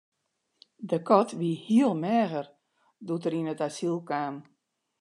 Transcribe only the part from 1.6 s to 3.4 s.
heel meager doe't er